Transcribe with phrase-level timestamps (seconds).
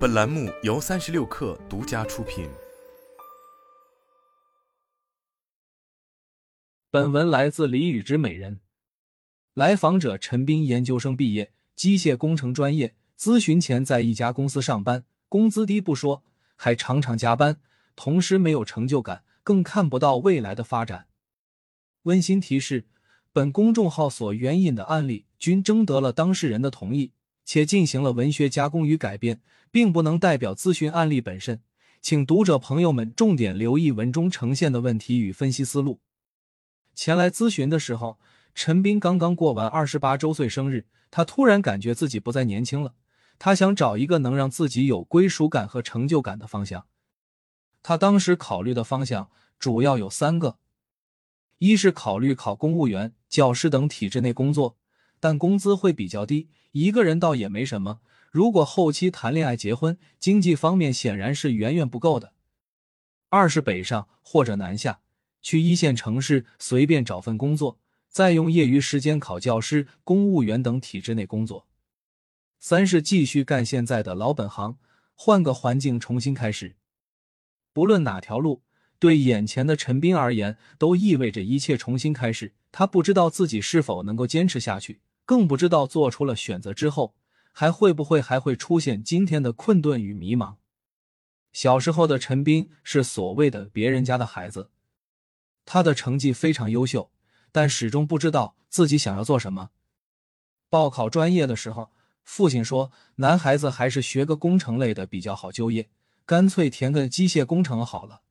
[0.00, 2.48] 本栏目由三十六氪独家出品。
[6.90, 8.60] 本文来自李宇之美人。
[9.52, 12.94] 来访者陈斌，研究生毕业，机械工程专业。
[13.18, 16.22] 咨询前在一家公司上班，工资低不说，
[16.56, 17.60] 还常常加班，
[17.94, 21.08] 同时没有成就感，更看不到未来的发展。
[22.04, 22.86] 温馨提示：
[23.34, 27.12] 本公众号所援引的案例均征得了当事人的同意。
[27.52, 29.40] 且进行了文学加工与改编，
[29.72, 31.60] 并不能代表咨询案例本身，
[32.00, 35.98] 请读者朋友们重点留意文中呈现的问题与分析思路。
[36.94, 38.20] 前来咨询的时候，
[38.54, 42.94] 陈斌刚刚过完二十八周岁生日，他突然感觉自己不再年轻了，
[43.36, 46.86] 他想找一个能让自己有归属感和成就感的方向。
[47.82, 49.28] 他当时考虑的方向
[49.58, 50.58] 主要有三个：
[51.58, 54.76] 一是考虑考公务员、教师等体制内工作。
[55.20, 58.00] 但工资会比较低，一个人倒也没什么。
[58.32, 62.32] 如果后期谈恋爱、结婚，经济方面显然是远远不够的。
[63.28, 65.00] 二是北上或者南下，
[65.42, 71.66] 去一线城市随便找份工作，再用业余时间考教师、公务员等体制内工作。
[72.58, 74.78] 三是继续干现在的老本行，
[75.14, 76.76] 换个环境重新开始。
[77.72, 78.62] 不论哪条路，
[78.98, 82.54] 对眼前的陈斌而言，都意味着一切重新开始。
[82.72, 85.00] 他不知道自己是否能够坚持下去。
[85.30, 87.14] 更不知道做出了选择之后，
[87.52, 90.56] 还会不会还会出现今天的困顿与迷茫。
[91.52, 94.70] 小时候的陈斌是所谓的别人家的孩子，
[95.64, 97.12] 他的成绩非常优秀，
[97.52, 99.70] 但始终不知道自己想要做什么。
[100.68, 101.92] 报考专业的时候，
[102.24, 105.88] 父亲说男孩子还是学个工程类的比较好就业，
[106.26, 108.22] 干脆填个机械工程好了。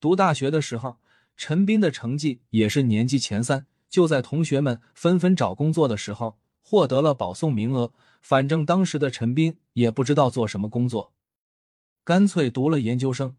[0.00, 0.96] 读大学的时候，
[1.36, 3.66] 陈斌的成绩也是年级前三。
[3.88, 7.92] 就在同学们纷纷找工作的时候，获得了保送名额。
[8.20, 11.14] 反正当时的陈斌也不知道做什么工作，
[12.04, 13.36] 干脆读了研究生。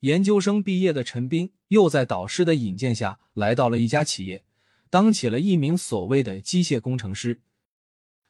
[0.00, 4.44] 研究生毕业的陈斌又在导师的引荐下来到了一家企业，
[4.88, 7.42] 当起了一名所谓的机械工程师。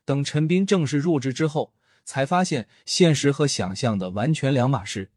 [0.04, 1.74] 等陈斌正式入职之后，
[2.04, 5.12] 才发现现实和想象的完全两码事。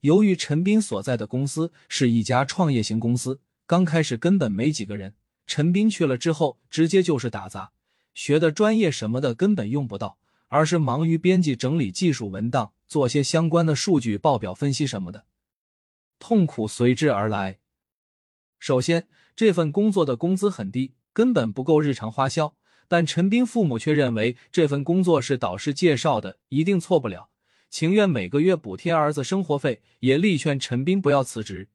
[0.00, 3.40] 由于陈斌所在的公司是一家创业型公司。
[3.66, 5.14] 刚开始根本没几个人，
[5.46, 7.72] 陈斌去了之后，直接就是打杂，
[8.12, 15.24] 学的专业什么的根本用不到，而是忙于编辑整理技术文档，做些相关的数据报表分析什么的，
[16.18, 17.58] 痛苦随之而来。
[18.58, 22.54] 首先，这份工作的工资很低，根本不够日常花销，
[22.86, 27.30] 但陈斌父母却认为这份工作是导师介绍的，一定错不了，
[27.70, 31.68] 情愿每个月补贴儿子生活费，也力劝陈斌不要辞职。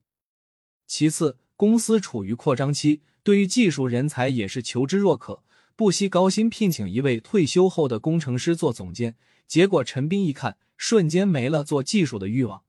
[0.87, 5.43] 其次，公司处于扩张期，对于技术人才也是求之若渴，
[5.75, 9.17] 不惜高薪聘请一位退休后的工程师做总监。
[9.45, 12.63] 结果陈斌一看，瞬间没了做技术的欲望。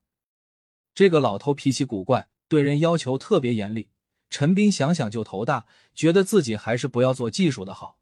[0.93, 3.87] 这个老头脾气古怪，对人要求特别严厉。
[4.29, 5.65] 陈斌想想就头大，
[5.95, 7.97] 觉得自己还是不要做技术的好。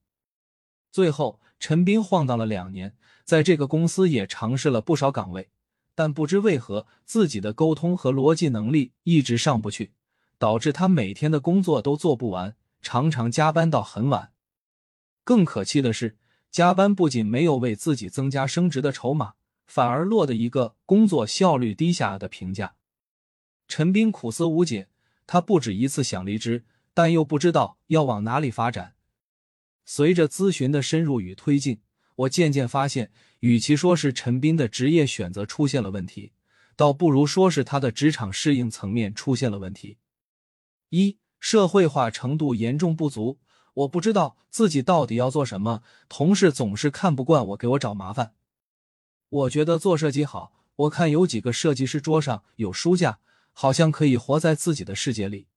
[0.91, 5.51] 最后，陈斌晃荡了两年，在这个公司也尝试了不少岗位，
[5.93, 9.91] 但不知为何，自己的沟通和逻辑能力一直上不去。
[10.39, 14.31] 导致他每天的工作都做不完，常常加班到很晚。
[15.23, 16.17] 更可气的是，
[16.49, 19.33] 加班不仅没有为自己增加升职的筹码，
[19.67, 22.75] 反而落得一个工作效率低下的评价。
[23.67, 24.87] 陈斌苦思无解，
[25.27, 26.63] 他不止一次想离职，
[26.93, 28.95] 但又不知道要往哪里发展。
[29.85, 31.81] 随着咨询的深入与推进，
[32.15, 33.11] 我渐渐发现，
[33.41, 36.31] 与其说是陈斌的职业选择出现了问题，
[36.75, 39.97] 倒不如说是他的职场适应层面出现了问题。
[40.89, 43.39] 一社会化程度严重不足，
[43.73, 45.83] 我不知道自己到底要做什么。
[46.07, 48.33] 同事总是看不惯我，给我找麻烦。
[49.29, 53.19] 我觉得做设计好，我看有几个设计师桌上有书架，
[53.53, 55.47] 好像可以活在自己的世界里。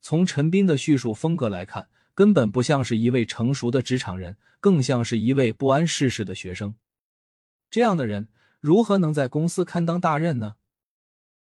[0.00, 6.74] 从陈斌的叙述风格来看，根本不像是一位成熟的职场人，更像是一位不谙世事的学生。
[7.70, 8.28] 这样的人
[8.60, 10.56] 如何能在公司堪当大任呢？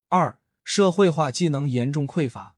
[0.07, 2.55] 二社会化技能严重匮乏。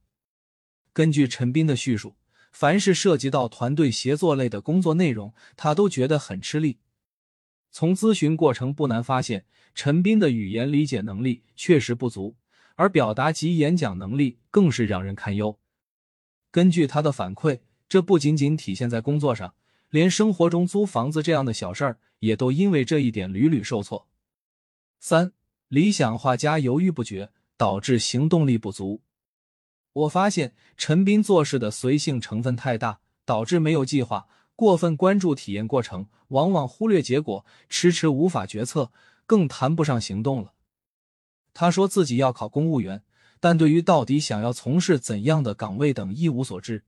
[0.93, 2.15] 根据陈斌的叙述，
[2.51, 6.77] 凡是涉及到团队协作类的工作内容，他都觉得很吃力。
[7.71, 12.35] 从咨询过程不难发现，陈斌的语言理解能力确实不足，
[12.75, 15.57] 而表达及演讲能力更是让人堪忧。
[16.51, 19.55] 根据他的反馈，这不仅仅体现在工作上，
[19.89, 24.07] 连生活中租房子这样的小事儿，也都因为这一点屡屡受挫。
[24.99, 25.33] 三、
[25.69, 29.01] 理想化加犹豫不决，导致行动力不足。
[29.93, 38.91] 我发现陈斌做事的随性成分太大，导致没有计划，过分关注体验过程，往往忽略结果，迟迟无法决策，
[39.25, 40.53] 更谈不上行动了。
[41.53, 43.03] 他说自己要考公务员，
[43.39, 46.83] 但对于到底想要从事怎样的岗位等一无所知，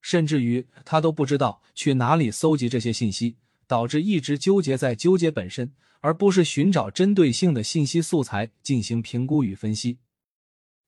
[0.00, 3.36] 甚至于他都不知道去哪里搜集这些信息，
[3.66, 9.98] 导致一直纠结在纠结本身，而不是寻找针对性的信息素材进行评估与分析。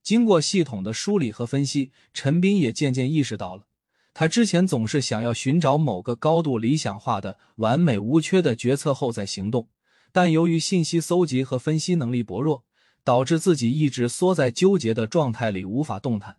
[0.09, 3.67] 经过系统的梳理和分析，陈斌也渐渐意识到了，
[4.15, 9.69] 他之前总是想要寻找某个高度理想化的、完美无缺的决策后再行动，
[10.11, 12.65] 但由于信息搜集和分析能力薄弱。
[13.05, 16.37] 导致自己一直缩在纠结的状态里，无法动弹，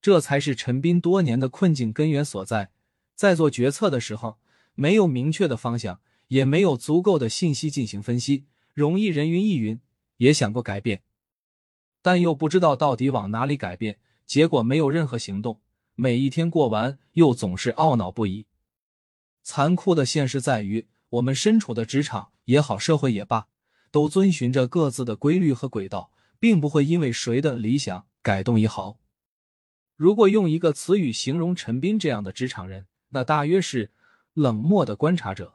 [0.00, 2.70] 这才是陈斌多年的困境根源所在。
[3.16, 4.38] 在做决策的时候，
[4.74, 9.80] 没有明确的方向，也没有足够的信息进行分析，容易人云亦云。
[10.16, 11.02] 也想过改变，
[12.04, 15.62] 但又不知道到底往哪里改变，结果没有任何行动。
[15.94, 18.44] 每一天过完，又总是懊恼不已。
[19.42, 23.46] 残酷的现实在于，我们身处的职场也好，社会也罢。
[23.90, 28.98] 都遵循着各自的规律和轨道，并不会因为谁的理想改动一毫。
[29.96, 33.92] 如果用一个词语形容陈斌这样的职场人，那大约是
[34.34, 35.54] 冷漠的观察者。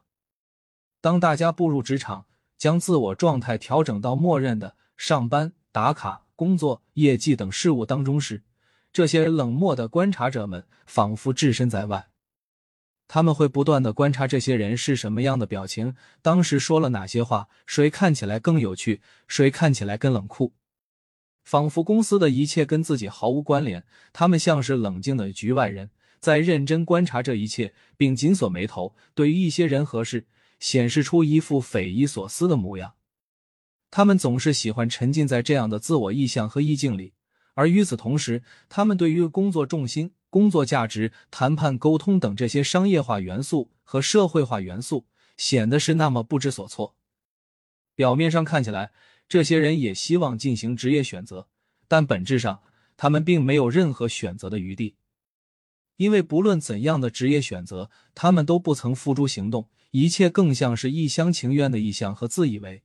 [0.99, 2.25] 当大家步入职场，
[2.57, 8.43] 将自我状态调整到默认的上班、打卡、工作、业绩等事物当中时，
[8.93, 12.07] 这些冷漠的观察者们仿佛置身在外。
[13.09, 20.53] 他们会不断的观察这些人是什么样的表情，当时说了哪些话，谁看起来更有趣，谁看起来更冷酷，
[21.43, 23.83] 仿佛公司的一切跟自己毫无关联。
[24.13, 25.89] 他们像是冷静的局外人，
[26.21, 30.25] 在认真观察这一切，并紧锁眉头，对于一些人和事
[30.61, 32.93] 显示出一副匪夷所思的模样。
[33.91, 37.13] 他们总是喜欢沉浸在这样的自我意象和意境里，
[37.53, 40.11] 而与此同时，他们对于工作重心。
[40.31, 45.07] 工作价值、谈判、沟通等这些商业化元素和社会化元素
[45.37, 46.95] 显得是那么不知所措。
[47.95, 48.91] 表面上看起来，
[49.27, 51.47] 这些人也希望进行职业选择，
[51.87, 52.61] 但本质上
[52.95, 54.97] 他们并没有任何选择的余地，
[55.97, 62.83] 因为不论怎样的职业选择，他们都不曾付诸行动，一切更像是一厢情愿的意向和自以为。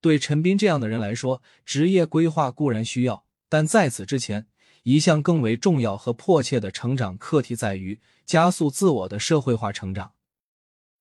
[0.00, 4.46] 对陈斌这样的人来说，职业规划固然需要，但在此之前。
[4.84, 10.12] 一项更为重要和迫切的成长课题在于加速自我的社会化成长。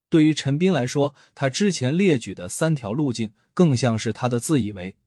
[0.09, 4.97] 对于陈斌来说，他之前列举的三条路径更像是他的自以为。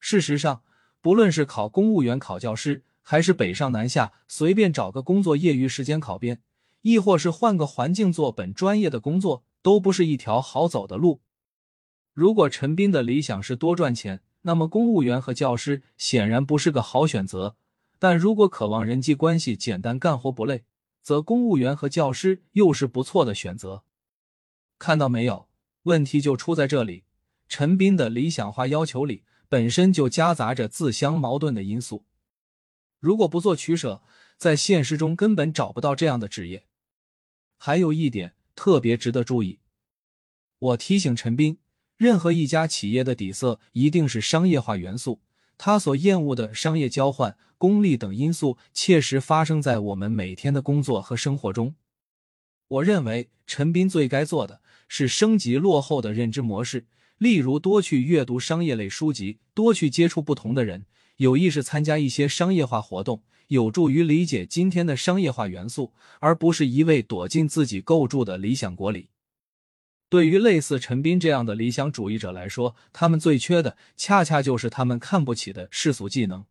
[0.00, 0.62] 事实上，
[1.00, 6.42] 不论是考公务员、考教师，还是北上南下随便找个工作业余时间考编，
[6.82, 11.20] 亦或是换个环境做本专业的工作，都不是一条好走的路。
[12.14, 17.56] 如果陈斌的理想是多赚钱，那么公务员和教师显然不是个好选择。
[17.98, 20.64] 但如果渴望人际关系简单、干活不累，
[21.02, 23.82] 则公务员和教师又是不错的选择。
[24.78, 25.48] 看到没有？
[25.82, 27.04] 问题就出在这里。
[27.48, 32.06] 陈斌的理想化要求里本身就夹杂着自相矛盾的因素。
[33.00, 34.02] 如果不做取舍，
[34.38, 36.66] 在现实中根本找不到这样的职业。
[37.56, 39.58] 还有一点特别值得注意，
[40.58, 41.58] 我提醒陈斌，
[41.96, 45.20] 任何一家企业的底色一定是商业化元素。
[45.56, 51.76] 他所厌恶的商业交换、功利等因素，切实发生在我们每天的工作和生活中。
[52.66, 56.86] 我认为陈斌最该做的是升级落后的认知模式，
[57.18, 60.86] 例如多去阅读商业类书籍，多去接触不同的人，
[61.18, 69.10] 有意识参加一些商业化活动，有助于理解今天的商业化元素，而不是一味躲进自己构筑的理想国里。
[70.08, 76.44] 对于类似陈斌这样的理想主义者来说，他们最缺的恰恰就是他们看不起的世俗技能，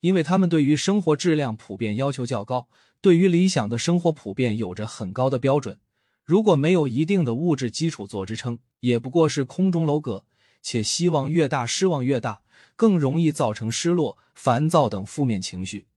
[0.00, 2.68] 因为他们对于生活质量普遍要求较高，
[3.00, 5.80] 对于理想的生活普遍有着很高的标准。
[6.24, 10.24] 如果没有一定的物质基础做支撑，也不过是空中楼阁，
[10.62, 12.42] 且希望越大，失望越大，
[12.76, 15.88] 更容易造成失落、烦躁等负面情绪。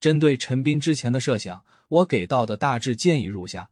[0.00, 3.70] 针对陈斌之前的设想，我给到的大致建议如下。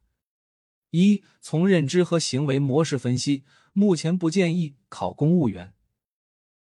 [0.95, 5.75] 一从认知和行为模式分析，目前不建议考公务员。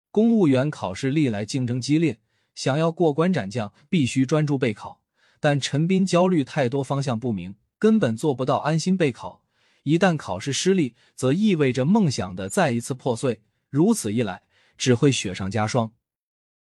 [0.10, 2.20] 公务员考试历来竞争激烈，
[2.56, 5.04] 想要过关斩将，必须专注备考。
[5.40, 9.44] 但陈斌焦虑太多，方向不明，根本做不到安心备考。
[9.84, 13.44] 一旦考试失利，则意味着梦想的再一次破碎。
[13.70, 14.42] 如此一来，
[14.76, 15.92] 只会雪上加霜。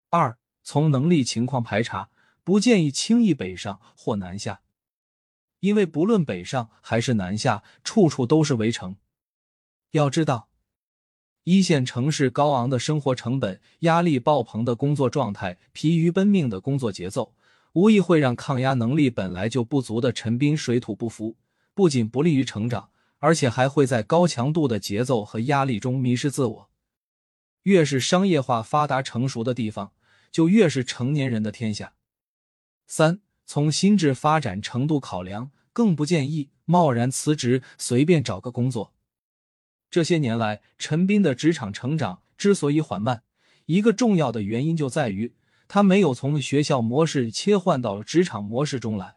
[0.09, 2.09] 二从能力情况排查，
[2.43, 4.63] 不建议轻易北上或南下。
[5.61, 8.97] 因为不论北上还是南下，处处都是围城。
[9.93, 10.49] 要知道，
[11.45, 17.35] 一线城市高昂的生活成本、压力爆棚的工作状态、疲于奔命的工作节奏，
[17.73, 21.37] 无疑会让抗压能力本来就不足的陈斌水土不服。
[21.73, 26.71] 不仅不利于成长，而且还会在高强度的节奏和压力中迷失自我。
[27.63, 29.93] 越是商业化发达成熟的地方，
[30.31, 31.95] 就越是成年人的天下。
[32.87, 33.21] 三，
[33.53, 38.95] 从心智发展程度考量，更不建议贸然辞职，随便找个工作。
[39.91, 43.25] 这些年来，陈斌的职场成长之所以缓慢，
[43.67, 45.35] 一个重要的原因就在于
[45.67, 49.17] 他没有从学校模式切换到职场模式中来。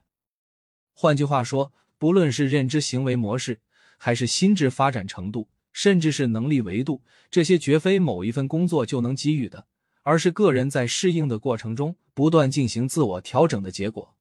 [0.95, 3.59] 换句话说，不论是认知行为模式，
[3.99, 9.67] 还是心智发展程度，甚至是能力维度，这些绝非某一份工作就能给予的，
[10.01, 14.15] 而是个人在适应的过程中不断进行自我调整的结果。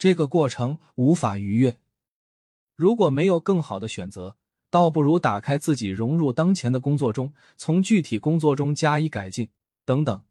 [0.00, 1.76] 这个过程无法逾越。
[2.74, 4.38] 如果没有更好的选择，
[4.70, 9.50] 倒不如打开自己，融入当前的工作中，从具体工作中加以改进
[9.84, 10.22] 等等。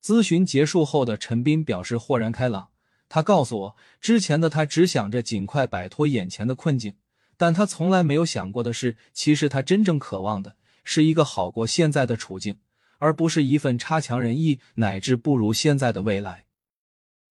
[0.00, 2.68] 咨询结束后的陈斌表示豁然开朗。
[3.08, 6.94] 他告诉我，之前的他只想着尽快摆脱眼前的困境，
[7.36, 10.54] 但他从来没有想过的是，其实他真正渴望的
[10.84, 12.60] 是一个好过现在的处境，
[12.98, 16.44] 而不是一份差强人意乃至不如现在的未来。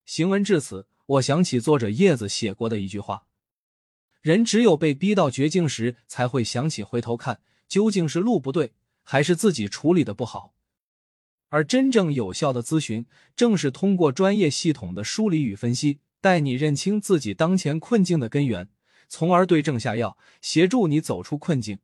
[0.05, 3.23] 行文至此，我想起作者叶子写过的一句话。
[4.21, 8.73] 人只有被逼到绝境时，才会想起回头看，究竟是路不对，
[9.03, 10.53] 还是自己处理的不好。
[11.49, 18.67] 而真正有效的咨询，正是通过专业系统的梳理与分析，带你认清自己当前困境的根源，
[19.07, 21.79] 从而对症下药，协助你走出困境，